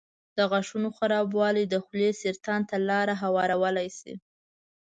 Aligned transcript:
د 0.37 0.39
غاښونو 0.51 0.89
خرابوالی 0.97 1.63
د 1.67 1.75
خولې 1.85 2.11
سرطان 2.21 2.61
ته 2.69 2.75
لاره 2.89 3.15
هوارولی 3.23 3.89
شي. 3.99 4.13